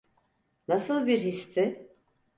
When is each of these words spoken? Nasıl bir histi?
Nasıl 0.67 1.07
bir 1.07 1.19
histi? 1.19 1.87